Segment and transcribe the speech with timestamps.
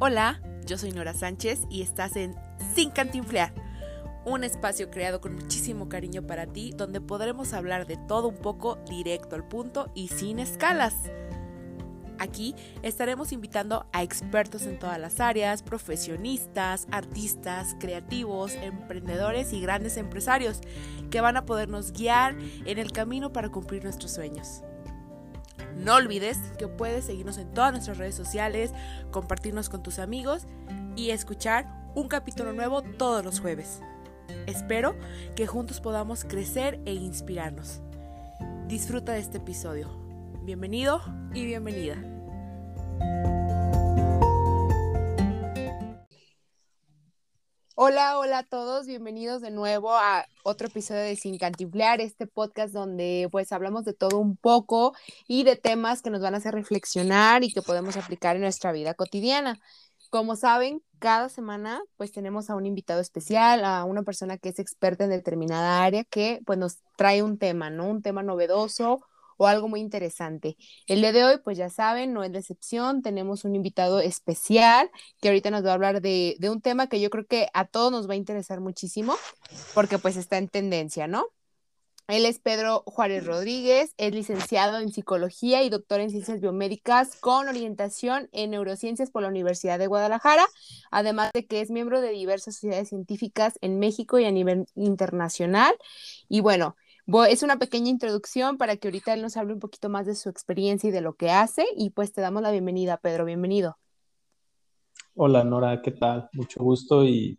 [0.00, 2.36] Hola, yo soy Nora Sánchez y estás en
[2.72, 3.52] Sin Cantinflear,
[4.24, 8.76] un espacio creado con muchísimo cariño para ti donde podremos hablar de todo un poco
[8.88, 10.94] directo al punto y sin escalas.
[12.20, 19.96] Aquí estaremos invitando a expertos en todas las áreas, profesionistas, artistas, creativos, emprendedores y grandes
[19.96, 20.60] empresarios
[21.10, 22.36] que van a podernos guiar
[22.66, 24.62] en el camino para cumplir nuestros sueños.
[25.78, 28.72] No olvides que puedes seguirnos en todas nuestras redes sociales,
[29.10, 30.46] compartirnos con tus amigos
[30.96, 33.80] y escuchar un capítulo nuevo todos los jueves.
[34.46, 34.96] Espero
[35.36, 37.80] que juntos podamos crecer e inspirarnos.
[38.66, 39.88] Disfruta de este episodio.
[40.42, 41.00] Bienvenido
[41.32, 41.96] y bienvenida.
[47.80, 52.74] Hola, hola a todos, bienvenidos de nuevo a otro episodio de Sin Cantiflear, este podcast
[52.74, 54.94] donde pues hablamos de todo un poco
[55.28, 58.72] y de temas que nos van a hacer reflexionar y que podemos aplicar en nuestra
[58.72, 59.60] vida cotidiana.
[60.10, 64.58] Como saben, cada semana pues tenemos a un invitado especial, a una persona que es
[64.58, 67.86] experta en determinada área que pues nos trae un tema, ¿no?
[67.86, 69.04] Un tema novedoso
[69.38, 70.58] o algo muy interesante.
[70.86, 74.90] El día de hoy, pues ya saben, no es de excepción, tenemos un invitado especial
[75.20, 77.64] que ahorita nos va a hablar de, de un tema que yo creo que a
[77.64, 79.16] todos nos va a interesar muchísimo
[79.74, 81.26] porque pues está en tendencia, ¿no?
[82.08, 87.48] Él es Pedro Juárez Rodríguez, es licenciado en psicología y doctor en ciencias biomédicas con
[87.48, 90.46] orientación en neurociencias por la Universidad de Guadalajara,
[90.90, 95.74] además de que es miembro de diversas sociedades científicas en México y a nivel internacional.
[96.30, 96.76] Y bueno,
[97.28, 100.28] es una pequeña introducción para que ahorita él nos hable un poquito más de su
[100.28, 103.78] experiencia y de lo que hace y pues te damos la bienvenida, Pedro, bienvenido.
[105.14, 106.28] Hola Nora, ¿qué tal?
[106.32, 107.38] Mucho gusto y,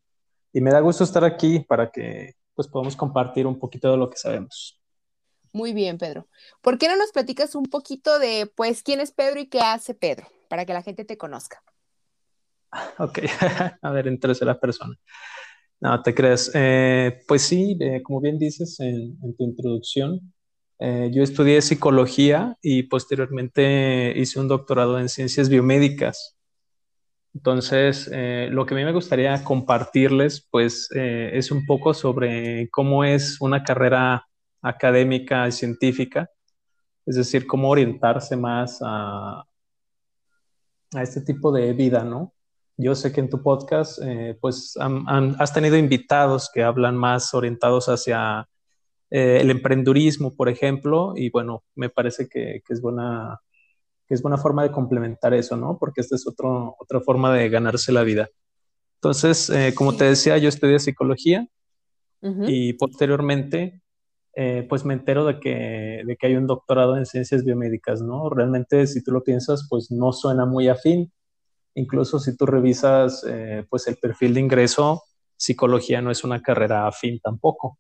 [0.53, 4.17] me da gusto estar aquí para que pues podamos compartir un poquito de lo que
[4.17, 4.81] sabemos.
[5.53, 6.27] Muy bien, Pedro.
[6.61, 9.93] ¿Por qué no nos platicas un poquito de pues quién es Pedro y qué hace
[9.93, 11.63] Pedro para que la gente te conozca?
[12.97, 13.19] Ok,
[13.81, 14.95] a ver, en tercera persona.
[15.81, 16.51] No, te crees.
[16.53, 20.33] Eh, pues sí, eh, como bien dices en, tu introducción,
[20.79, 26.37] eh, yo estudié psicología y posteriormente hice un doctorado en ciencias biomédicas.
[27.33, 28.09] Entonces,
[28.51, 33.63] lo que a mí me gustaría compartirles, pues, es un poco sobre cómo es una
[33.63, 34.25] carrera
[34.61, 36.29] académica y científica,
[37.05, 39.43] es decir, cómo orientarse más a,
[40.95, 42.33] a este tipo de vida, ¿no?
[42.81, 47.87] Yo sé que en tu podcast, eh, pues has tenido invitados que hablan más orientados
[47.89, 48.47] hacia
[49.09, 53.37] eh, el emprendurismo, por ejemplo, y bueno, me parece que, es buena,
[54.07, 55.77] que es buena forma de complementar eso, ¿no?
[55.77, 58.29] Porque esta es otro, otra forma de ganarse la vida.
[58.95, 61.49] Entonces, eh, como te decía, yo estudié psicología
[62.47, 63.81] y posteriormente,
[64.69, 68.29] pues me entero de que, de que hay un doctorado en ciencias biomédicas, ¿no?
[68.29, 71.11] Realmente, si tú lo piensas, pues no suena muy afín
[71.79, 75.03] Incluso si tú revisas eh, pues el perfil de ingreso,
[75.37, 77.79] psicología no es una carrera afín tampoco.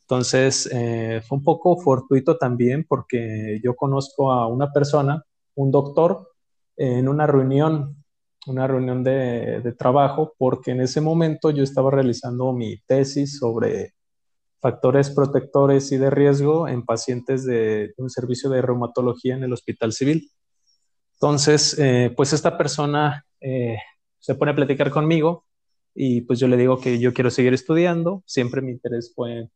[0.00, 5.22] Entonces, eh, fue un poco fortuito también porque yo conozco a una persona,
[5.54, 6.32] un doctor,
[6.76, 8.04] en una reunión,
[8.48, 13.94] una reunión de, de, trabajo, porque en ese momento yo estaba realizando mi tesis sobre
[14.60, 19.92] factores protectores y de riesgo en pacientes de un servicio de reumatología en el Hospital
[19.92, 20.28] Civil.
[21.20, 23.76] Entonces, eh, pues esta persona eh,
[24.20, 25.46] se pone a platicar conmigo
[25.92, 28.22] y pues yo le digo que yo quiero seguir estudiando.
[28.24, 29.50] Siempre mi interés fue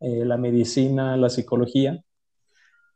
[0.00, 2.02] eh, la medicina, la psicología.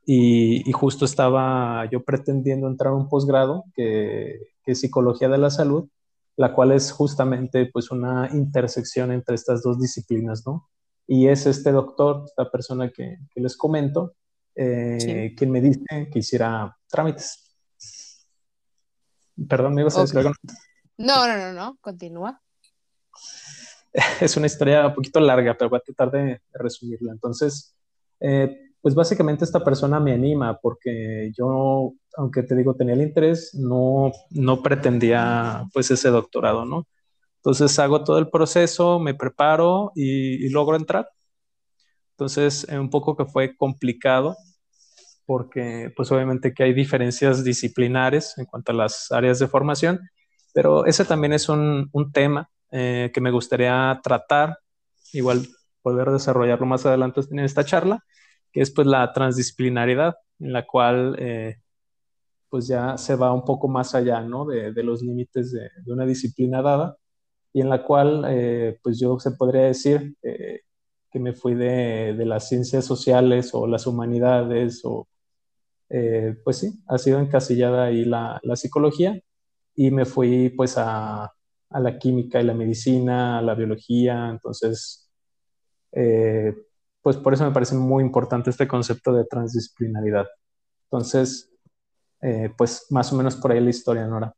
[0.04, 5.50] Y, justo estaba yo pretendiendo entrar a un posgrado que, que, es psicología de la
[5.50, 5.88] salud,
[6.36, 10.68] la cual es justamente pues una intersección entre estas dos disciplinas, ¿no?
[11.06, 14.14] Y es este doctor, esta persona que, que les comento,
[14.54, 17.51] quien me dice que hiciera trámites.
[19.48, 20.32] Perdón, ¿me ibas a decir algo?
[20.98, 22.40] No, no, no, no, continúa.
[24.20, 27.12] Es una historia un poquito larga, pero voy a tratar de, resumirla.
[27.12, 27.74] Entonces,
[28.20, 33.54] eh, pues básicamente esta persona me anima porque yo, aunque te digo, tenía el interés,
[33.54, 36.86] no, no pretendía pues ese doctorado, ¿no?
[37.36, 41.08] Entonces hago todo el proceso, me preparo y, y logro entrar.
[42.12, 44.36] Entonces, un poco que fue complicado
[45.26, 50.00] porque pues obviamente que hay diferencias disciplinares en cuanto a las áreas de formación,
[50.52, 54.58] pero ese también es un, un tema eh, que me gustaría tratar,
[55.12, 55.46] igual
[55.82, 58.04] poder desarrollarlo más adelante en esta charla,
[58.52, 61.56] que es pues la transdisciplinaridad, en la cual eh,
[62.48, 64.44] pues ya se va un poco más allá, ¿no?
[64.46, 66.96] De, de los límites de, de, una disciplina dada,
[67.52, 70.16] y en la cual eh, pues yo se podría decir
[71.12, 75.08] que me fui de, las ciencias sociales o las humanidades o
[75.90, 79.20] eh, pues sí, ha sido encasillada ahí la, psicología
[79.74, 85.10] y me fui pues a, a la química y la medicina, a la biología, entonces,
[85.92, 86.54] eh,
[87.02, 90.26] pues por eso me parece muy importante este concepto de transdisciplinaridad.
[90.84, 91.50] Entonces,
[92.22, 94.34] eh, pues más o menos por ahí la historia, Nora.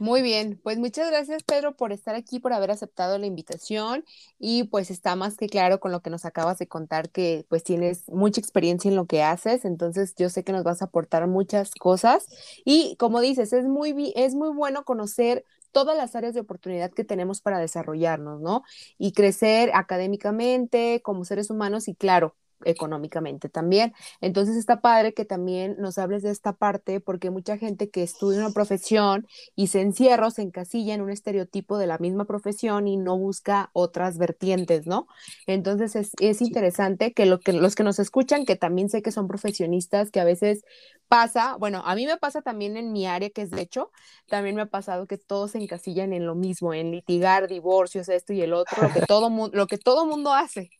[0.00, 4.04] Muy bien, pues muchas gracias Pedro por estar aquí, por haber aceptado la invitación.
[4.38, 7.64] Y pues está más que claro con lo que nos acabas de contar que pues
[7.64, 11.26] tienes mucha experiencia en lo que haces, entonces yo sé que nos vas a aportar
[11.26, 12.26] muchas cosas.
[12.64, 17.04] Y como dices, es muy, es muy bueno conocer todas las áreas de oportunidad que
[17.04, 18.62] tenemos para desarrollarnos, ¿no?
[18.98, 23.94] Y crecer académicamente como seres humanos y claro, económicamente también.
[24.20, 28.40] Entonces está padre que también nos hables de esta parte porque mucha gente que estudia
[28.40, 29.26] una profesión
[29.56, 33.70] y se encierra se encasilla en un estereotipo de la misma profesión y no busca
[33.72, 35.06] otras vertientes, ¿no?
[35.46, 39.12] Entonces es, es interesante que, lo que los que nos escuchan, que también sé que
[39.12, 40.64] son profesionistas, que a veces
[41.08, 43.90] pasa, bueno, a mí me pasa también en mi área que es de hecho,
[44.26, 48.32] también me ha pasado que todos se encasillan en lo mismo, en litigar divorcios, esto
[48.32, 50.70] y el otro, lo que todo, lo que todo mundo hace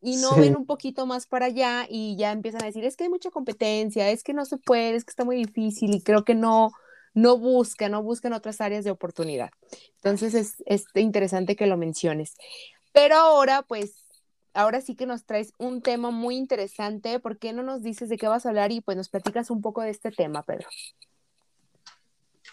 [0.00, 3.04] y no ven un poquito más para allá y ya empiezan a decir, es que
[3.04, 6.24] hay mucha competencia, es que no se puede, es que está muy difícil y creo
[6.24, 6.72] que no,
[7.14, 9.50] no buscan, no buscan otras áreas de oportunidad.
[9.96, 12.36] Entonces es, es interesante que lo menciones.
[12.92, 14.04] Pero ahora, pues,
[14.54, 17.20] ahora sí que nos traes un tema muy interesante.
[17.20, 19.60] ¿Por qué no nos dices de qué vas a hablar y pues nos platicas un
[19.60, 20.68] poco de este tema, Pedro?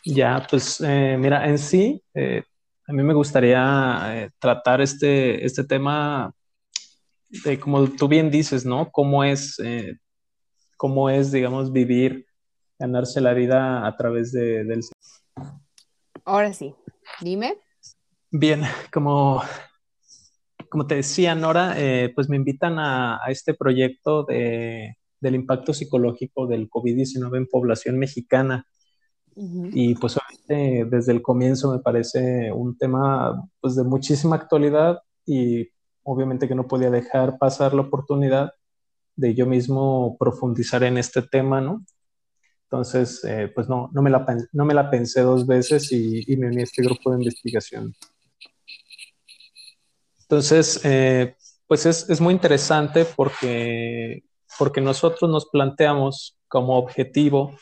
[0.03, 2.43] Ya, pues eh, mira, en sí, eh,
[2.87, 6.33] a mí me gustaría eh, tratar este, este tema
[7.61, 8.91] como tú bien dices, ¿no?
[8.91, 9.97] ¿Cómo es, eh,
[10.77, 12.25] cómo es, digamos, vivir,
[12.79, 14.81] ganarse la vida a través de, del...
[16.23, 16.73] Ahora sí,
[17.21, 17.57] dime.
[18.31, 18.61] Bien,
[18.91, 19.41] como,
[20.69, 26.47] como te decía, Nora, eh, pues me invitan a, este proyecto de, del impacto psicológico
[26.47, 28.67] del COVID-19 en población mexicana.
[29.37, 30.17] Y pues
[30.47, 35.67] desde el comienzo me parece un tema pues de muchísima actualidad y
[36.05, 38.53] obviamente que no podía dejar pasar la oportunidad
[39.15, 41.83] de yo mismo profundizar en este tema, ¿no?
[42.65, 46.47] Entonces, eh, pues no, no me, la, no me la pensé dos veces y, me
[46.47, 47.93] uní a este grupo de investigación.
[50.21, 51.35] Entonces, eh,
[51.67, 54.23] pues es, es, muy interesante porque,
[54.57, 57.55] porque nosotros nos planteamos como objetivo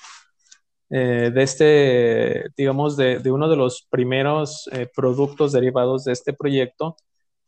[0.89, 6.95] eh, de este, digamos, de, de, uno de los primeros productos derivados de este proyecto,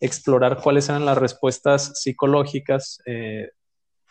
[0.06, 3.50] explorar cuáles eran las respuestas psicológicas eh,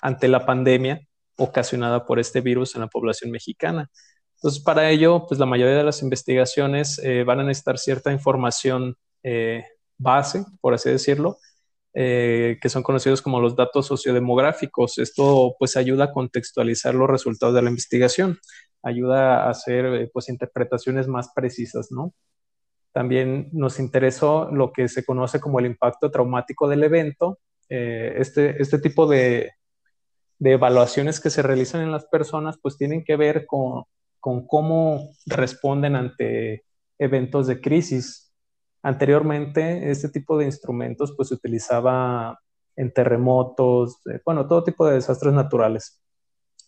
[0.00, 1.00] ante la pandemia
[1.37, 3.91] ocasionada por este virus en la población mexicana.
[4.37, 8.96] Entonces, para ello, pues la mayoría de las investigaciones eh, van a necesitar cierta información
[9.23, 9.64] eh,
[9.96, 11.38] base, por así decirlo,
[11.94, 14.99] que son conocidos como los datos sociodemográficos.
[14.99, 18.41] Esto pues ayuda a contextualizar los resultados de la investigación,
[18.82, 22.12] ayuda a hacer pues interpretaciones más precisas, ¿no?
[22.94, 27.41] También nos interesó lo que se conoce como el impacto traumático del evento.
[27.69, 29.50] Eh, este, este tipo de,
[30.38, 33.82] de, evaluaciones que se realizan en las personas pues tienen que ver con,
[34.20, 36.64] con cómo responden ante
[36.96, 38.32] eventos de crisis.
[38.81, 42.38] Anteriormente, este tipo de instrumentos pues se utilizaba
[42.76, 46.00] en terremotos, eh, bueno, todo tipo de desastres naturales.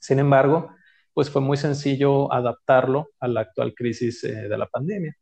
[0.01, 0.71] Sin embargo,
[1.15, 5.17] pues fue muy sencillo adaptarlo a la actual crisis eh, de la pandemia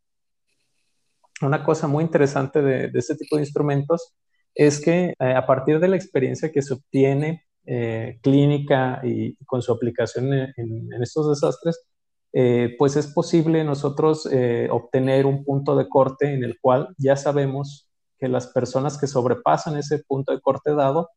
[1.44, 4.14] una cosa muy interesante de, este tipo de instrumentos
[4.54, 9.62] es que eh, a partir de la experiencia que se obtiene eh, clínica y, con
[9.62, 11.86] su aplicación en, estos desastres,
[12.32, 14.28] eh, pues es posible nosotros
[14.70, 19.76] obtener un punto de corte en el cual ya sabemos que las personas que sobrepasan
[19.76, 21.10] ese punto de corte dado,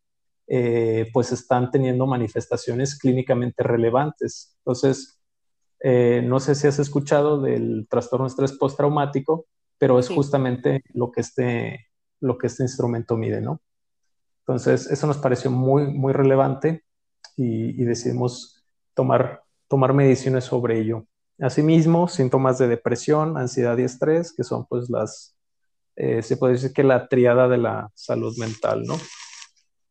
[1.14, 4.56] pues están teniendo manifestaciones clínicamente relevantes.
[4.60, 5.20] Entonces,
[5.84, 11.88] no sé si has escuchado del trastorno estrés postraumático, pero es justamente lo que, este,
[12.20, 13.62] lo que este instrumento mide, ¿no?
[14.40, 16.84] Entonces, eso nos pareció muy, muy relevante
[17.36, 21.06] y, decidimos tomar, tomar mediciones sobre ello.
[21.40, 25.38] Asimismo, síntomas de depresión, ansiedad y estrés, que son pues las,
[25.96, 28.96] eh, se puede decir que la triada de la salud mental, ¿no?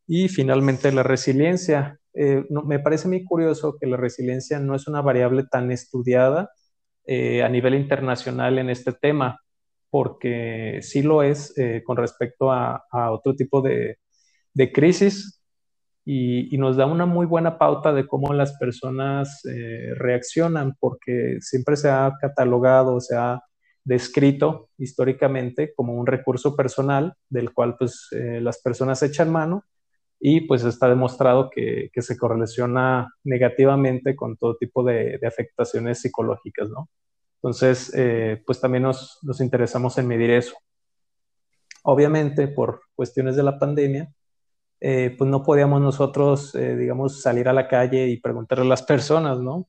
[0.07, 2.01] Y finalmente la resiliencia.
[2.15, 6.51] Eh, me parece muy curioso que la resiliencia no es una variable tan estudiada
[7.05, 9.39] eh, a nivel internacional en este tema
[9.91, 13.99] porque sí lo es eh, con respecto a, otro tipo de,
[14.73, 15.43] crisis
[16.05, 21.77] y, nos da una muy buena pauta de cómo las personas eh, reaccionan, porque siempre
[21.77, 23.43] se ha catalogado, se ha
[23.85, 29.65] descrito históricamente como un recurso personal del cual pues eh, las personas echan mano
[30.19, 36.69] y pues está demostrado que, se correlaciona negativamente con todo tipo de, de afectaciones psicológicas,
[36.71, 36.89] ¿no?
[37.47, 40.57] Entonces, eh, pues también nos, nos, interesamos en medir eso.
[41.85, 44.13] Obviamente, por cuestiones de la pandemia,
[44.81, 48.83] eh, pues no podíamos nosotros, eh, digamos, salir a la calle y preguntarle a las
[48.83, 49.69] personas, ¿no?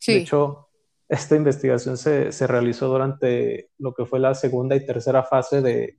[0.00, 0.14] Sí.
[0.14, 0.68] De hecho,
[1.08, 5.98] esta investigación se, se, realizó durante lo que fue la segunda y tercera fase de,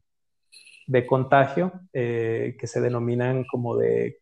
[0.87, 4.19] de contagio, que se denominan como de,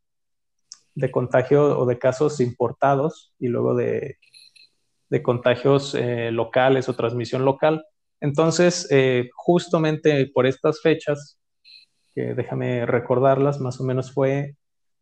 [0.93, 4.19] de contagio o de casos importados y luego de
[5.11, 7.85] de contagios eh, locales o transmisión local.
[8.21, 11.37] Entonces, eh, justamente por estas fechas,
[12.15, 14.55] que déjame recordarlas, más o menos fue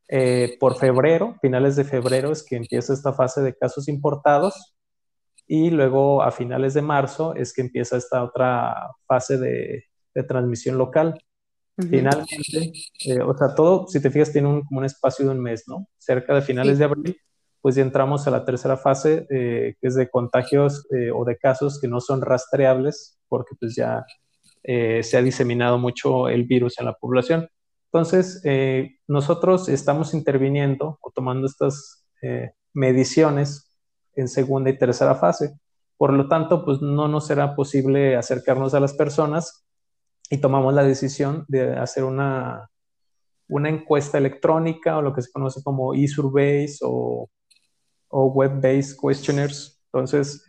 [0.08, 4.76] eh, por febrero, finales de febrero es que empieza esta fase de casos importados
[5.46, 9.86] y luego a finales de marzo es que empieza esta otra fase de,
[10.28, 11.18] transmisión local.
[11.78, 12.74] Finalmente,
[13.26, 15.88] o sea, todo, si te fijas, tiene un, como un espacio de un mes, ¿no?
[15.98, 17.18] Cerca de finales de abril
[17.62, 21.38] pues ya entramos a la tercera fase, eh, que es de contagios eh, o de
[21.38, 24.06] casos que no son rastreables, porque pues ya
[24.64, 27.50] eh, se ha diseminado mucho el virus en la población.
[27.92, 28.44] Entonces,
[29.08, 32.06] nosotros estamos interviniendo o tomando estas
[32.72, 33.76] mediciones
[34.14, 35.58] en segunda y tercera fase.
[35.98, 39.66] Por lo tanto, pues no nos será posible acercarnos a las personas
[40.30, 42.70] y tomamos la decisión de hacer una,
[43.48, 47.28] una encuesta electrónica o lo que se conoce como e-surveys o
[48.10, 49.82] o web-based questionnaires.
[49.92, 50.46] Entonces,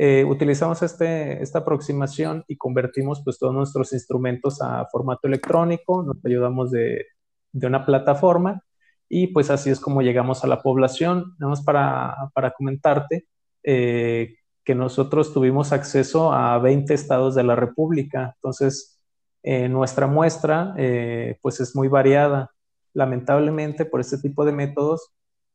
[0.00, 6.24] eh, utilizamos este, esta aproximación y convertimos pues todos nuestros instrumentos a formato electrónico, nos
[6.24, 7.06] ayudamos de,
[7.52, 8.62] de una plataforma
[9.08, 11.34] y pues así es como llegamos a la población.
[11.38, 13.26] Nada más para, para comentarte
[13.64, 19.00] eh, que nosotros tuvimos acceso a 20 estados de la República, entonces
[19.42, 20.74] eh, nuestra muestra
[21.42, 22.52] pues es muy variada.
[22.94, 25.12] Lamentablemente por este tipo de métodos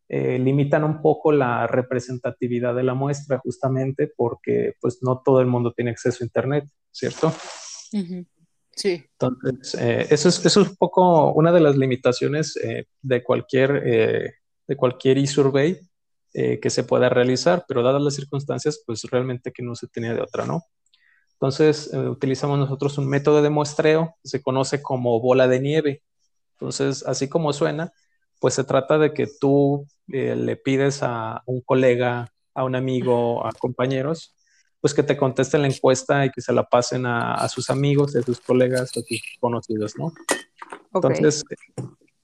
[0.09, 5.47] eh, limitan un poco la representatividad de la muestra justamente porque pues no todo el
[5.47, 7.33] mundo tiene acceso a Internet, ¿cierto?
[8.75, 9.03] Sí.
[9.19, 14.33] Entonces, eh, eso, es, eso es un poco una de las limitaciones eh, de cualquier,
[14.67, 15.79] de cualquier e-survey
[16.33, 20.21] que se pueda realizar, pero dadas las circunstancias, pues realmente que no se tenía de
[20.21, 20.63] otra, ¿no?
[21.33, 26.03] Entonces, utilizamos nosotros un método de muestreo que se conoce como bola de nieve.
[26.53, 27.93] Entonces, así como suena,
[28.43, 33.47] pues se trata de que tú eh, le pides a un colega, a un amigo,
[33.47, 34.35] a compañeros,
[34.81, 38.21] pues que te contesten la encuesta y que se la pasen a, sus amigos, a
[38.21, 39.05] sus colegas, a sus
[39.39, 40.11] conocidos, ¿no?
[40.93, 41.45] Entonces,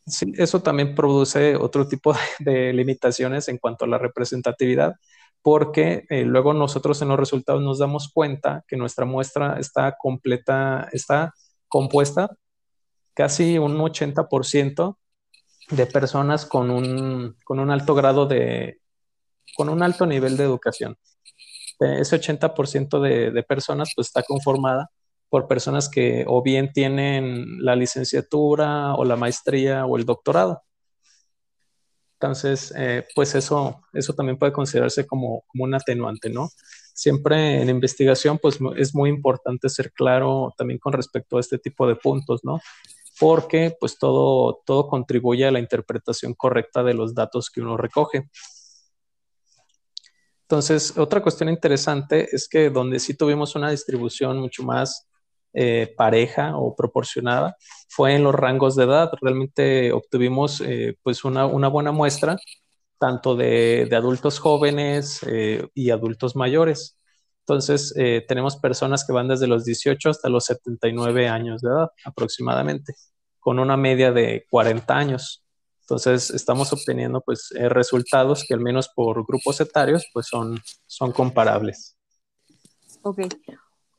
[0.05, 4.95] sí, eso también produce otro tipo de, limitaciones en cuanto a la representatividad,
[5.41, 10.89] porque eh, luego nosotros en los resultados nos damos cuenta que nuestra muestra está completa,
[10.91, 11.33] está
[11.69, 12.29] compuesta
[13.13, 14.97] casi un 80%
[15.69, 18.79] de personas con un, con un alto grado de,
[19.55, 20.97] con un alto nivel de educación.
[21.79, 24.89] Ese 80% de, de personas pues está conformada
[25.29, 30.63] por personas que o bien tienen la licenciatura o la maestría o el doctorado.
[32.21, 36.49] Entonces, eh, pues eso, eso también puede considerarse como, como un atenuante, ¿no?
[36.93, 41.87] Siempre en investigación, pues es muy importante ser claro también con respecto a este tipo
[41.87, 42.59] de puntos, ¿no?
[43.19, 48.29] Porque pues todo, todo contribuye a la interpretación correcta de los datos que uno recoge.
[50.43, 55.07] Entonces, otra cuestión interesante es que donde sí tuvimos una distribución mucho más
[55.53, 57.55] eh, pareja o proporcionada
[57.87, 59.11] fue en los rangos de edad.
[59.21, 62.37] Realmente obtuvimos eh, pues una, buena muestra
[62.99, 66.98] tanto de, adultos jóvenes eh, y adultos mayores.
[67.49, 67.93] Entonces,
[68.27, 72.93] tenemos personas que van desde los 18 hasta los 79 años de edad aproximadamente
[73.39, 75.43] con una media de 40 años.
[75.81, 81.11] Entonces, estamos obteniendo pues eh, resultados que al menos por grupos etarios pues son, son
[81.11, 81.97] comparables.
[83.01, 83.21] Ok.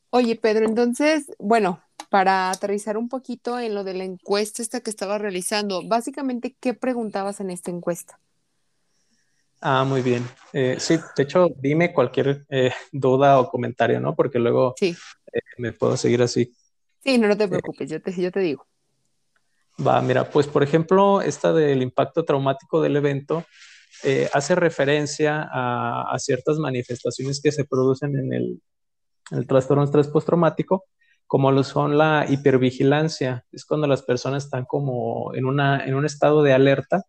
[0.09, 4.89] Oye, Pedro, entonces, bueno, para aterrizar un poquito en lo de la encuesta esta que
[4.89, 8.19] estaba realizando, básicamente, ¿qué preguntabas en esta encuesta?
[9.61, 10.27] Ah, muy bien.
[10.53, 14.15] Eh, sí, de hecho, dime cualquier eh, duda o comentario, ¿no?
[14.15, 14.95] Porque luego sí.
[15.57, 16.51] me puedo seguir así.
[17.03, 18.65] Sí, no, no te preocupes, yo, te, yo te digo.
[19.85, 23.45] Va, mira, pues por ejemplo, esta del impacto traumático del evento
[24.03, 28.61] eh, hace referencia a, ciertas manifestaciones que se producen en el,
[29.31, 30.85] el trastorno estrés postraumático,
[31.25, 33.45] como lo son la hipervigilancia.
[33.51, 37.05] Es cuando las personas están como en, una, en un estado de alerta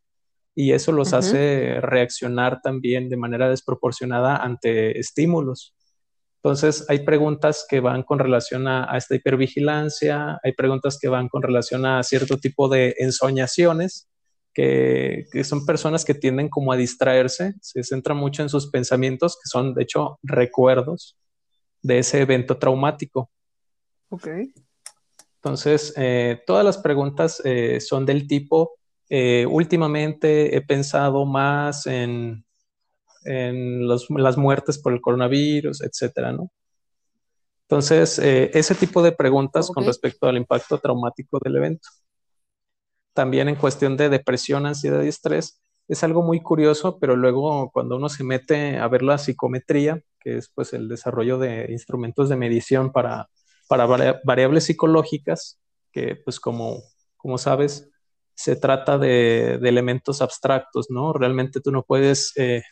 [0.55, 5.75] y eso los hace reaccionar también de manera desproporcionada ante estímulos.
[6.45, 11.43] Entonces, hay preguntas que van con relación a, esta hipervigilancia, hay preguntas que van con
[11.43, 14.09] relación a cierto tipo de ensoñaciones,
[14.53, 19.49] que, son personas que tienden como a distraerse, se centran mucho en sus pensamientos, que
[19.49, 21.17] son de hecho recuerdos.
[21.85, 23.29] de ese evento traumático.
[24.09, 24.29] Ok.
[25.37, 28.79] Entonces, eh, todas las preguntas eh, son del tipo,
[29.15, 32.47] eh, últimamente he pensado más en,
[33.25, 36.51] las muertes por el coronavirus, etcétera, ¿no?
[37.69, 41.89] Entonces, ese tipo de preguntas con respecto al impacto traumático del evento.
[43.13, 47.97] También en cuestión de depresión, ansiedad y estrés, es algo muy curioso, pero luego cuando
[47.97, 52.37] uno se mete a ver la psicometría, que es pues el desarrollo de instrumentos de
[52.37, 53.29] medición para,
[53.69, 53.87] para
[54.25, 55.61] variables psicológicas,
[55.93, 56.79] que pues como,
[57.19, 57.92] como sabes,
[58.35, 61.13] se trata de, elementos abstractos, ¿no?
[61.13, 62.63] Realmente tú no puedes, eh,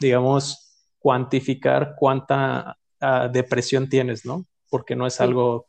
[0.00, 4.46] digamos, cuantificar cuánta ah, depresión tienes, ¿no?
[4.70, 5.66] Porque no es algo,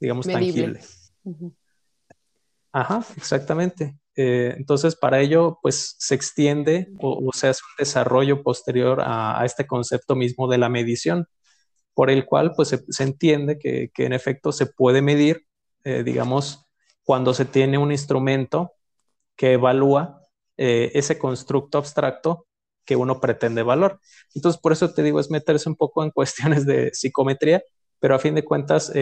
[0.00, 0.80] digamos, tangible.
[2.72, 3.98] Ajá, exactamente.
[4.16, 9.66] Eh, entonces, para ello, pues se extiende o, se hace un desarrollo posterior a, este
[9.66, 11.26] concepto mismo de la medición,
[11.94, 15.46] por el cual, pues se, entiende que, en efecto se puede medir,
[15.84, 16.61] eh, digamos,
[17.04, 18.72] cuando se tiene un instrumento
[19.36, 20.22] que evalúa
[20.56, 22.46] eh, ese constructo abstracto
[22.84, 24.00] que uno pretende valor.
[24.34, 27.62] Entonces, por eso te digo, es meterse un poco en cuestiones de psicometría,
[28.00, 28.92] pero a fin de cuentas,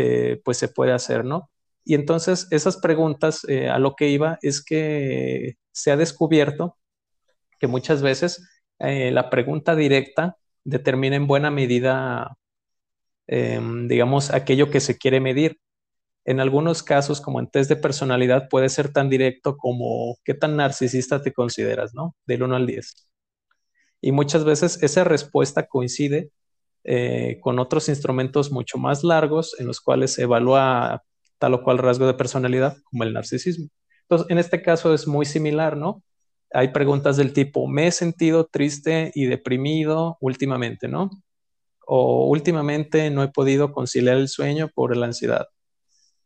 [0.45, 1.51] pues se puede hacer, ¿no?
[1.85, 6.79] Y entonces esas preguntas eh, a lo que iba es que se ha descubierto
[7.59, 12.37] que muchas veces eh, la pregunta directa determina en buena medida,
[13.27, 15.59] em, digamos, aquello que se quiere medir.
[16.31, 20.57] En algunos casos, como en test de personalidad, puede ser tan directo como qué tan
[20.57, 22.15] narcisista te consideras, ¿no?
[22.25, 23.09] Del 1 al 10.
[24.01, 26.31] Y muchas veces esa respuesta coincide
[26.85, 31.03] eh, con otros instrumentos mucho más largos en los cuales se evalúa
[31.39, 33.67] tal o cual rasgo de personalidad como el narcisismo.
[34.03, 36.05] Entonces, en este caso es muy similar, ¿no?
[36.53, 41.11] Hay preguntas del tipo, me he sentido triste y deprimido últimamente, ¿no?
[41.87, 45.49] O últimamente no he podido conciliar el sueño por la ansiedad.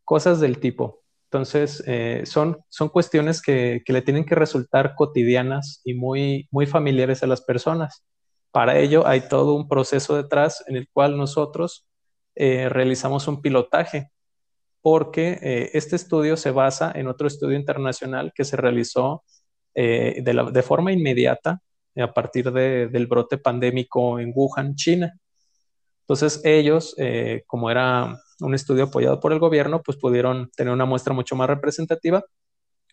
[0.05, 1.03] Cosas del tipo.
[1.31, 7.23] Entonces, eh, son, son cuestiones que, le tienen que resultar cotidianas y muy, muy familiares
[7.23, 8.05] a las personas.
[8.53, 11.87] Para ello hay todo un proceso detrás en el cual nosotros
[12.37, 14.11] eh, realizamos un pilotaje
[14.85, 19.25] porque eh, este estudio se basa en otro estudio internacional que se realizó
[19.75, 21.63] eh, de, forma inmediata
[21.97, 25.19] a partir del brote pandémico en Wuhan, China.
[26.05, 30.85] Entonces ellos, eh, como era un estudio apoyado por el gobierno, pues pudieron tener una
[30.85, 32.25] muestra mucho más representativa,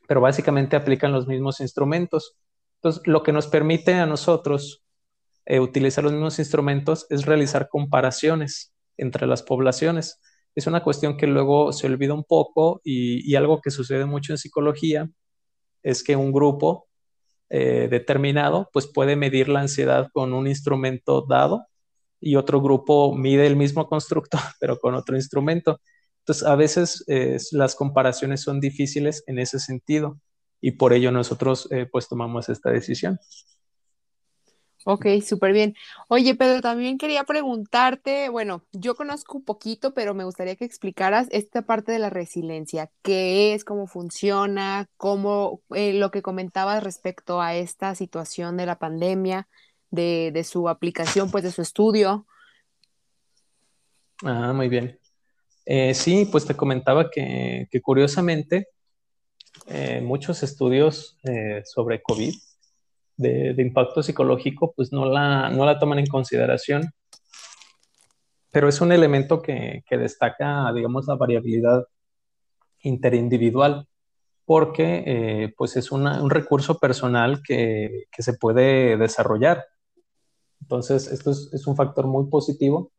[0.08, 2.36] pero básicamente aplican los mismos instrumentos.
[2.76, 4.84] Entonces, lo que nos permite a nosotros
[5.60, 10.20] utilizar los mismos instrumentos es realizar comparaciones entre las poblaciones
[10.56, 14.38] es una cuestión que luego se olvida un poco y, algo que sucede mucho en
[14.38, 15.10] psicología
[15.84, 16.88] es que un grupo
[17.50, 21.66] eh, determinado pues puede medir la ansiedad con un instrumento dado
[22.22, 25.82] y otro grupo mide el mismo constructo pero con otro instrumento.
[26.20, 27.04] Entonces a veces
[27.52, 30.20] las comparaciones son difíciles en ese sentido
[30.62, 33.20] y por ello nosotros eh, pues tomamos esta decisión.
[34.84, 35.76] Ok, súper bien.
[36.08, 41.28] Oye, Pedro, también quería preguntarte, bueno, yo conozco un poquito, pero me gustaría que explicaras
[41.30, 47.42] esta parte de la resiliencia, qué es, cómo funciona, cómo eh, lo que comentabas respecto
[47.42, 49.48] a esta situación de la pandemia,
[49.92, 52.26] de, su aplicación, pues de su estudio.
[54.24, 54.98] Ah, muy bien.
[55.66, 58.68] Eh, sí, pues te comentaba que, curiosamente
[59.68, 61.18] eh, muchos estudios
[61.64, 62.34] sobre COVID
[63.22, 66.92] de, impacto psicológico, pues no la, no la toman en consideración.
[68.52, 71.86] Pero es un elemento que, que destaca, digamos, la variabilidad
[72.82, 73.88] interindividual,
[74.46, 79.66] porque eh, pues es un recurso personal que, que, se puede desarrollar.
[80.62, 82.92] Entonces, esto es, es un factor muy positivo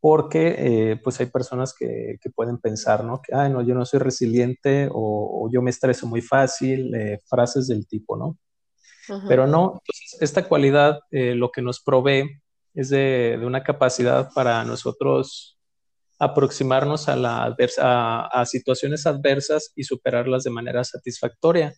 [0.00, 3.20] porque eh, pues hay personas que, que, pueden pensar, ¿no?
[3.20, 7.66] Que, ay, no, yo no soy resiliente o, yo me estreso muy fácil, eh, frases
[7.66, 8.38] del tipo, ¿no?
[9.28, 9.80] Pero no,
[10.20, 12.40] esta cualidad eh, lo que nos provee
[12.74, 15.58] es de, una capacidad para nosotros
[16.18, 21.74] aproximarnos a, la a, situaciones adversas y superarlas de manera satisfactoria.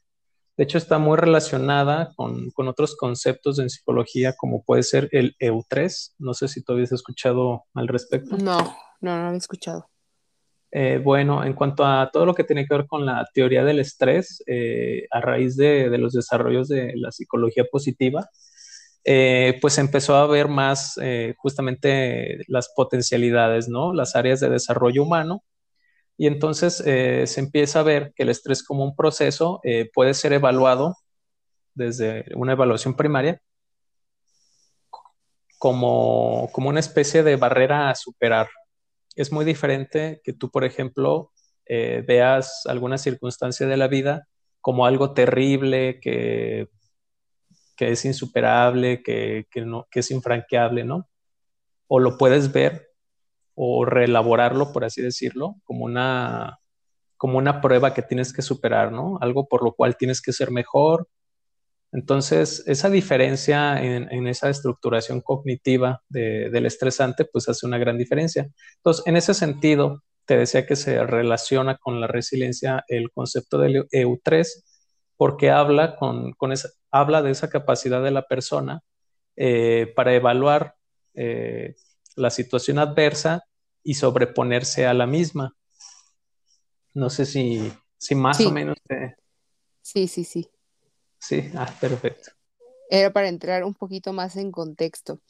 [0.58, 5.36] De hecho, está muy relacionada con, con, otros conceptos en psicología, como puede ser el
[5.38, 6.14] EU3.
[6.18, 8.36] No sé si tú habías escuchado al respecto.
[8.36, 8.58] No,
[9.00, 9.88] no, no había escuchado.
[10.72, 13.78] Eh, bueno, en cuanto a todo lo que tiene que ver con la teoría del
[13.78, 18.28] estrés, eh, a raíz de, los desarrollos de la psicología positiva,
[19.04, 20.98] eh, pues empezó a ver más
[21.36, 23.94] justamente las potencialidades, ¿no?
[23.94, 25.44] Las áreas de desarrollo humano.
[26.18, 29.60] Y entonces se empieza a ver que el estrés como un proceso
[29.94, 30.96] puede ser evaluado
[31.74, 33.40] desde una evaluación primaria
[35.58, 38.48] como, como una especie de barrera a superar
[39.18, 41.32] es muy diferente que tú, por ejemplo,
[41.66, 44.28] eh, veas alguna circunstancia de la vida
[44.60, 46.68] como algo terrible, que,
[47.76, 51.08] que es insuperable, que, no, que es infranqueable, ¿no?
[51.88, 52.87] O lo puedes ver
[53.60, 56.60] o reelaborarlo, por así decirlo, como una,
[57.16, 59.18] como una prueba que tienes que superar, ¿no?
[59.20, 61.08] Algo por lo cual tienes que ser mejor.
[61.90, 68.48] Entonces, esa diferencia en, esa estructuración cognitiva del estresante, pues hace una gran diferencia.
[68.76, 73.88] Entonces, en ese sentido, te decía que se relaciona con la resiliencia el concepto del
[73.88, 74.46] EU3,
[75.16, 76.32] porque habla, con,
[76.92, 78.82] habla de esa capacidad de la persona
[79.34, 80.76] eh, para evaluar
[81.14, 81.74] eh,
[82.14, 83.47] la situación adversa
[83.88, 85.56] y sobreponerse a la misma.
[86.92, 88.76] No sé si, si más o menos.
[89.80, 90.50] Sí, sí, sí.
[91.18, 92.32] Sí, ah, perfecto.
[92.90, 95.22] Era para entrar un poquito más en contexto.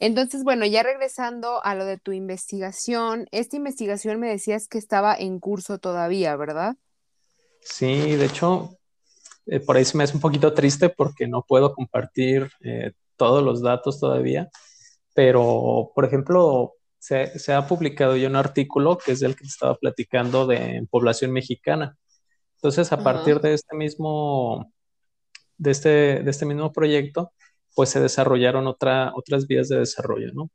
[0.00, 5.14] Entonces, bueno, ya regresando a lo de tu investigación, esta investigación me decías que estaba
[5.14, 6.74] en curso todavía, ¿verdad?
[7.60, 8.76] Sí, de hecho,
[9.46, 13.44] eh, por ahí se me hace un poquito triste porque no puedo compartir eh, todos
[13.44, 14.50] los datos todavía,
[15.14, 20.46] pero, por ejemplo, se, ha publicado ya un artículo que es el que estaba platicando
[20.46, 21.96] de población mexicana.
[22.56, 24.70] Entonces, a partir de este mismo
[25.56, 25.88] de este,
[26.22, 27.32] de este mismo proyecto,
[27.74, 30.50] pues se desarrollaron otra, otras vías de desarrollo, ¿no?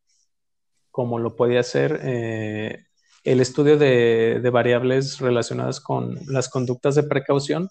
[0.91, 2.85] Como lo podía ser eh,
[3.23, 7.69] el estudio de, variables relacionadas con las conductas de precaución,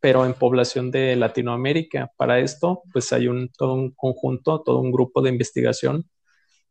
[0.00, 2.10] pero en población de Latinoamérica.
[2.16, 6.08] Para esto, pues hay un, todo un conjunto, todo un grupo de investigación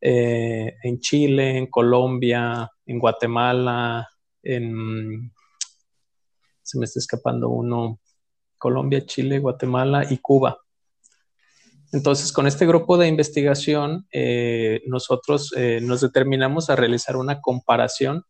[0.02, 4.10] eh, en Chile, en Colombia, en Guatemala,
[4.44, 5.32] en...
[6.64, 8.00] Se me está escapando uno,
[8.58, 10.58] Colombia, Chile, Guatemala y Cuba.
[11.92, 18.24] Entonces, con este grupo de investigación, eh, nosotros eh, nos determinamos a realizar una comparación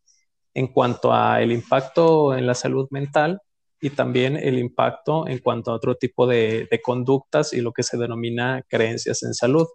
[0.54, 3.40] en cuanto a el impacto en la salud mental
[3.80, 7.96] y también el impacto en cuanto a otro tipo de, conductas y lo que se
[7.96, 9.66] denomina creencias en salud.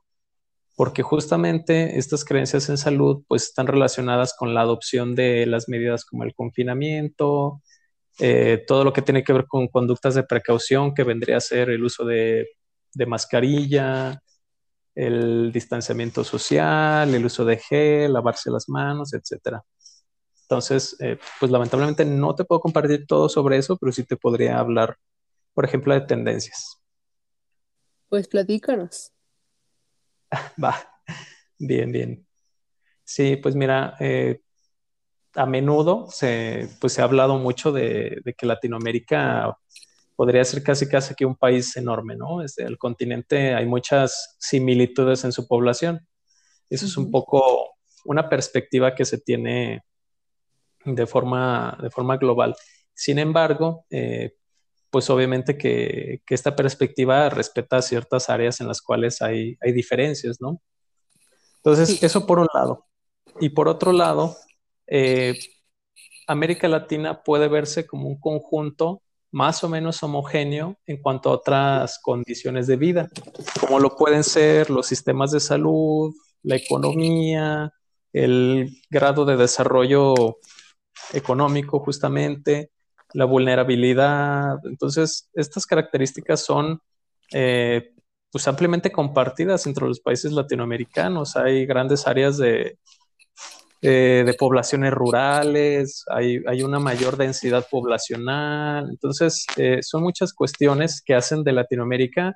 [0.78, 6.06] Porque justamente estas creencias en salud pues están relacionadas con la adopción de las medidas
[6.06, 7.64] como el confinamiento,
[8.20, 11.72] eh, todo lo que tiene que ver con conductas de precaución, que vendría a ser
[11.72, 12.48] el uso de,
[13.08, 14.22] mascarilla,
[14.96, 19.58] el distanciamiento social, el uso de gel, lavarse las manos, etc.
[20.44, 24.60] Entonces, eh, pues lamentablemente no te puedo compartir todo sobre eso, pero sí te podría
[24.60, 24.96] hablar,
[25.56, 26.78] por ejemplo, de tendencias.
[28.10, 29.12] Pues platícanos.
[30.64, 30.76] Va,
[31.60, 32.28] bien, bien.
[33.04, 34.42] Sí, pues mira, eh,
[35.36, 39.58] a menudo se, pues se ha hablado mucho de, que Latinoamérica
[40.16, 42.40] podría ser casi casi que un país enorme, ¿no?
[42.40, 46.08] Desde el continente hay muchas similitudes en su población.
[46.70, 49.84] Eso es un poco una perspectiva que se tiene
[50.86, 52.56] de forma, de forma global.
[52.94, 54.34] Sin embargo, eh,
[54.90, 60.62] pues obviamente que, esta perspectiva respeta ciertas áreas en las cuales hay, hay diferencias, ¿no?
[61.58, 62.86] Entonces, eso por un lado.
[63.40, 64.38] Y por otro lado,
[64.88, 65.38] eh,
[66.28, 72.00] América Latina puede verse como un conjunto más o menos homogéneo en cuanto a otras
[72.02, 73.10] condiciones de vida,
[73.60, 77.72] como lo pueden ser los sistemas de salud, la economía,
[78.14, 80.38] el grado de desarrollo
[81.14, 82.72] económico justamente,
[83.14, 84.58] la vulnerabilidad.
[84.66, 86.80] Entonces, estas características son
[87.34, 87.94] eh,
[88.32, 91.36] pues ampliamente compartidas entre los países latinoamericanos.
[91.36, 92.78] Hay grandes áreas de,
[93.84, 98.90] eh, de poblaciones rurales, hay, una mayor densidad poblacional.
[98.90, 102.34] Entonces, eh, son muchas cuestiones que hacen de Latinoamérica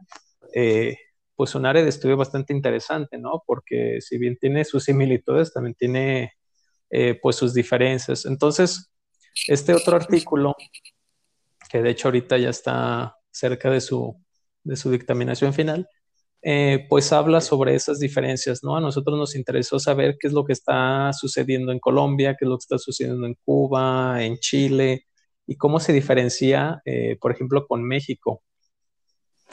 [0.53, 0.97] eh,
[1.35, 3.41] pues un área de estudio bastante interesante, ¿no?
[3.47, 6.33] Porque si bien tiene sus similitudes, también tiene
[7.21, 8.25] pues sus diferencias.
[8.25, 8.90] Entonces,
[9.47, 10.55] este otro artículo,
[11.69, 14.15] que de hecho ahorita ya está cerca de su,
[14.63, 15.87] de su dictaminación final,
[16.43, 18.75] eh, pues habla sobre esas diferencias, ¿no?
[18.75, 22.49] A nosotros nos interesó saber qué es lo que está sucediendo en Colombia, qué es
[22.49, 25.05] lo que está sucediendo en Cuba, en Chile,
[25.45, 28.41] y cómo se diferencia, eh, por ejemplo, con México.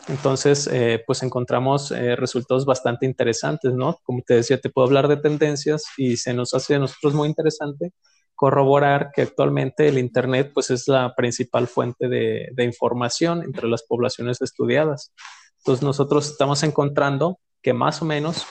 [0.08, 3.98] Entonces, eh, pues encontramos resultados bastante interesantes, ¿no?
[4.04, 7.28] Como te decía, te puedo hablar de tendencias y se nos hace a nosotros muy
[7.28, 7.92] interesante
[8.38, 13.82] corroborar que actualmente el Internet pues es la principal fuente de, de información entre las
[13.82, 15.12] poblaciones estudiadas.
[15.56, 18.46] Entonces nosotros estamos encontrando que más o menos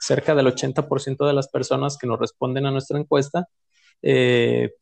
[0.00, 3.46] cerca del 80% de las personas que nos responden a nuestra encuesta,
[4.02, 4.72] eh,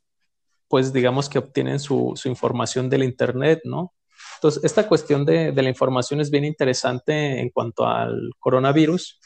[0.67, 3.93] pues digamos que obtienen su, información del Internet, ¿no?
[4.37, 9.21] Entonces, esta cuestión de, la información es bien interesante en cuanto al coronavirus,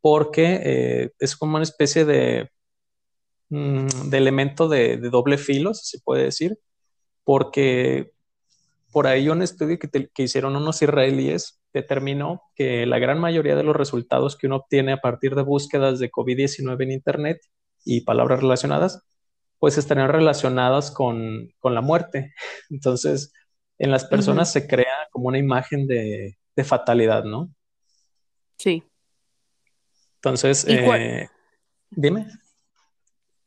[0.00, 2.48] porque eh, es como una especie de,
[3.52, 6.58] de elemento de, doble filo, si se puede decir,
[7.22, 8.12] porque
[8.90, 13.62] por ahí un estudio que, que hicieron unos israelíes determinó que la gran mayoría de
[13.62, 17.40] los resultados que uno obtiene a partir de búsquedas de COVID-19 en Internet
[17.84, 19.02] y palabras relacionadas,
[19.58, 22.34] pues estarían relacionadas con, con la muerte.
[22.70, 23.32] Entonces,
[23.78, 27.50] en las personas se crea como una imagen de, de fatalidad, ¿no?
[28.56, 28.82] Sí.
[30.16, 31.28] Entonces, eh,
[31.90, 32.28] dime.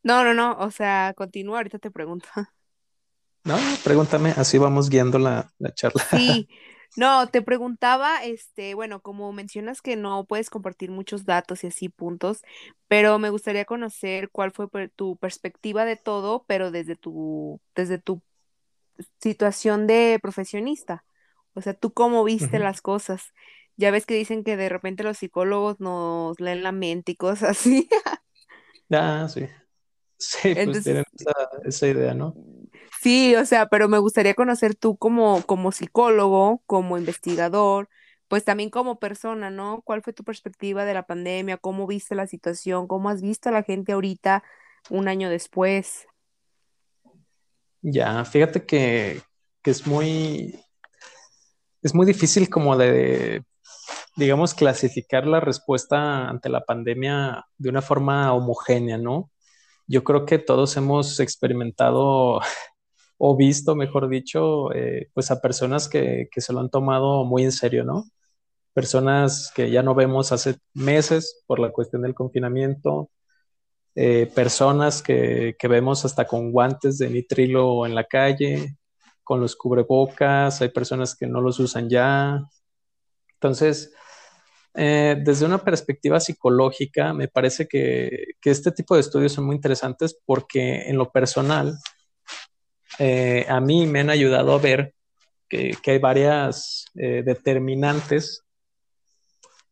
[0.05, 2.29] No, no, no, o sea, continúa, ahorita te pregunto.
[3.43, 6.03] No, pregúntame, así vamos guiando la, la charla.
[6.09, 6.47] Sí,
[6.97, 11.89] no, te preguntaba, este, bueno, como mencionas que no puedes compartir muchos datos y así
[11.89, 12.41] puntos,
[12.87, 18.23] pero me gustaría conocer cuál fue tu perspectiva de todo, pero desde tu, desde tu
[19.19, 21.03] situación de profesionista.
[21.53, 23.31] O sea, tú cómo viste las cosas.
[23.77, 27.51] Ya ves que dicen que de repente los psicólogos nos leen la mente y cosas
[27.51, 27.89] así.
[28.91, 29.47] ah, sí.
[30.17, 31.33] Sí, pues tienen esa,
[31.65, 32.35] esa idea, ¿no?
[33.01, 37.89] Sí, o sea, pero me gustaría conocer tú como, como psicólogo, como investigador,
[38.27, 39.81] pues también como persona, ¿no?
[39.83, 41.57] ¿Cuál fue tu perspectiva de la pandemia?
[41.57, 42.87] ¿Cómo viste la situación?
[42.87, 44.43] ¿Cómo has visto a la gente ahorita
[44.89, 46.07] un año después?
[47.81, 49.21] Ya, fíjate que,
[49.61, 50.59] que es muy,
[51.83, 53.43] es muy difícil como de,
[54.15, 59.29] digamos, clasificar la respuesta ante la pandemia de una forma homogénea, ¿no?
[59.87, 62.39] Yo creo que todos hemos experimentado
[63.17, 67.51] o visto, mejor dicho, eh, pues a personas que, se lo han tomado muy en
[67.51, 68.05] serio, ¿no?
[68.73, 73.09] Personas que ya no vemos hace meses por la cuestión del confinamiento,
[73.95, 78.77] eh, personas que, vemos hasta con guantes de nitrilo en la calle,
[79.23, 82.43] con los cubrebocas, hay personas que no los usan ya.
[83.35, 83.93] Entonces,
[84.75, 90.17] eh, desde una perspectiva psicológica, me parece que, este tipo de estudios son muy interesantes
[90.25, 91.77] porque en lo personal,
[92.99, 94.93] eh, a mí me han ayudado a ver
[95.47, 98.41] que, hay varias eh, determinantes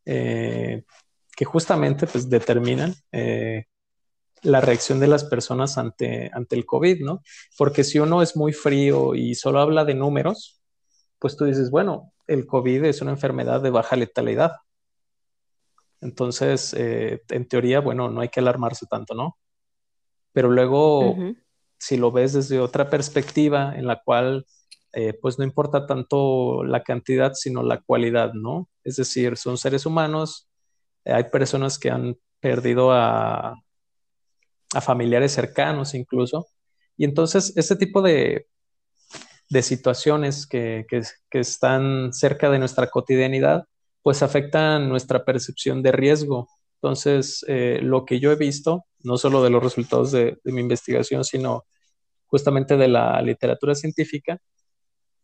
[0.05, 2.93] que justamente pues, determinan
[4.43, 7.23] la reacción de las personas ante, ante el COVID, ¿no?
[7.57, 10.61] Porque si uno es muy frío y solo habla de números,
[11.19, 14.51] pues tú dices, bueno, el COVID es una enfermedad de baja letalidad.
[16.03, 19.37] Entonces, en teoría, bueno, no hay que alarmarse tanto, ¿no?
[20.33, 21.15] Pero luego
[21.83, 24.45] si lo ves desde otra perspectiva en la cual
[24.93, 28.69] eh, pues no importa tanto la cantidad, sino la cualidad, ¿no?
[28.83, 30.47] Es decir, son seres humanos,
[31.03, 33.55] eh, hay personas que han perdido a,
[34.73, 36.47] a familiares cercanos incluso,
[36.95, 38.47] y entonces este tipo de,
[39.49, 43.65] de situaciones que, que, que, están cerca de nuestra cotidianidad,
[44.03, 46.47] pues afectan nuestra percepción de riesgo.
[46.75, 50.61] Entonces, eh, lo que yo he visto, no solo de los resultados de, de mi
[50.61, 51.63] investigación, sino
[52.27, 54.39] justamente de la literatura científica,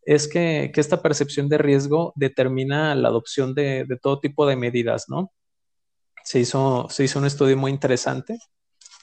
[0.04, 5.32] es que, esta percepción de riesgo determina la adopción de, todo tipo de medidas, ¿no?
[6.24, 8.40] Se hizo, se hizo un estudio muy interesante,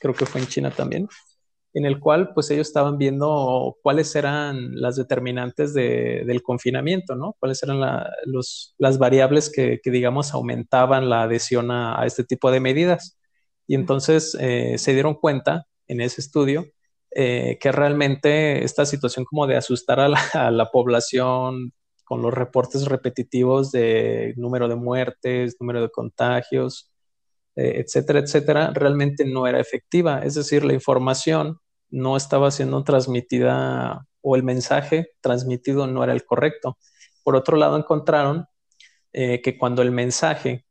[0.01, 1.09] creo que fue en China también,
[1.77, 7.37] en el cual pues ellos estaban viendo cuáles eran las determinantes del confinamiento, ¿no?
[7.39, 13.19] Cuáles eran las variables que, digamos, aumentaban la adhesión a, este tipo de medidas.
[13.67, 16.65] Y entonces eh, se dieron cuenta en ese estudio
[17.11, 20.01] eh, que realmente esta situación como de asustar
[20.33, 26.91] a la, población con los reportes repetitivos de número de muertes, número de contagios,
[27.55, 30.21] eh, etcétera, etcétera, realmente no era efectiva.
[30.25, 31.59] Es decir, la información
[31.91, 36.79] no estaba siendo transmitida o el mensaje transmitido no era el correcto.
[37.23, 38.47] Por otro lado, encontraron
[39.13, 40.65] eh, que cuando el mensaje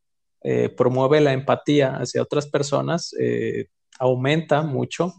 [0.77, 3.15] promueve la empatía hacia otras personas,
[3.97, 5.15] aumenta mucho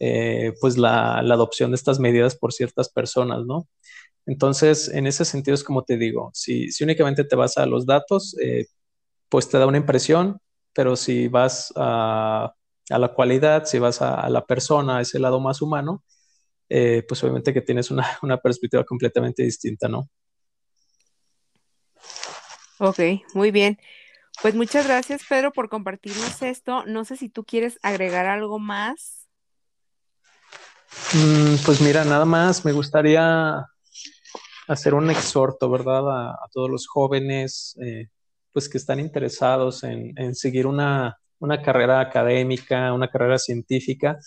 [0.00, 3.68] eh, pues la, adopción de estas medidas por ciertas personas, ¿no?
[4.26, 8.36] Entonces, en ese sentido es como te digo, si, únicamente te vas a los datos,
[8.40, 8.66] eh,
[9.28, 10.38] pues te da una impresión,
[10.74, 12.54] pero si vas a,
[12.96, 16.04] la cualidad, si vas a, la persona, a ese lado más humano,
[16.68, 20.08] eh, pues obviamente que tienes una, una perspectiva completamente distinta, ¿no?
[22.78, 23.00] Ok,
[23.34, 23.78] muy bien.
[24.40, 26.84] Pues muchas gracias, Pedro, por compartirnos esto.
[26.86, 29.28] No sé si tú quieres agregar algo más.
[31.12, 33.66] Mm, pues mira, nada más me gustaría
[34.68, 36.32] hacer un exhorto, ¿verdad?
[36.32, 38.08] A, todos los jóvenes, eh,
[38.52, 41.18] pues que están interesados en, seguir una,
[41.62, 44.18] carrera académica, una carrera científica.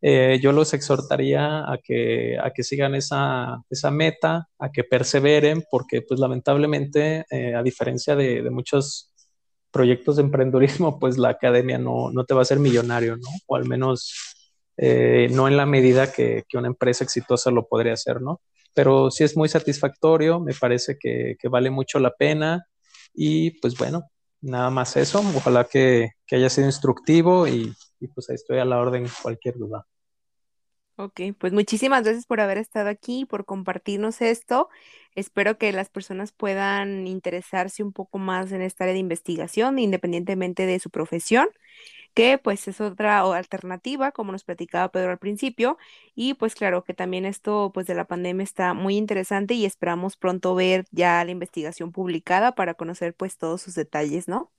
[0.00, 6.02] Eh, yo los exhortaría a que, a que sigan esa, meta, a que perseveren, porque
[6.02, 9.12] pues lamentablemente, eh, a diferencia de, de, muchos
[9.70, 13.28] proyectos de emprendurismo, pues la academia no, no te va a hacer millonario, ¿no?
[13.46, 14.36] O al menos
[14.76, 18.40] eh, no en la medida que, que, una empresa exitosa lo podría hacer, ¿no?
[18.74, 22.64] Pero sí es muy satisfactorio, me parece que, que vale mucho la pena
[23.12, 24.04] y pues bueno,
[24.40, 28.64] nada más eso, ojalá que, que haya sido instructivo y, y pues ahí estoy a
[28.64, 29.86] la orden cualquier duda.
[31.00, 34.68] Ok, pues muchísimas gracias por haber estado aquí, por compartirnos esto.
[35.18, 40.64] Espero que las personas puedan interesarse un poco más en esta área de investigación, independientemente
[40.64, 41.48] de su profesión,
[42.14, 45.76] que pues es otra alternativa, como nos platicaba Pedro al principio.
[46.14, 50.16] Y pues claro que también esto pues de la pandemia está muy interesante y esperamos
[50.16, 54.52] pronto ver ya la investigación publicada para conocer pues todos sus detalles, ¿no?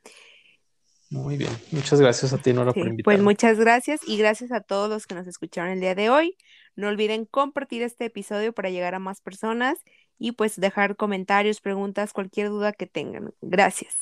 [1.09, 3.03] Muy bien, muchas gracias a ti, Nora, por invitarme.
[3.03, 6.37] Pues muchas gracias y gracias a todos los que nos escucharon el día de hoy.
[6.75, 9.79] No olviden compartir este episodio para llegar a más personas
[10.19, 13.33] y pues dejar comentarios, preguntas, cualquier duda que tengan.
[13.41, 13.95] Gracias.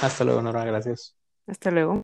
[0.00, 1.16] Hasta luego, Nora, gracias.
[1.46, 2.03] Hasta luego.